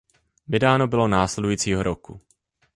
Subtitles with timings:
[0.47, 2.21] Vydáno bylo následujícího roku.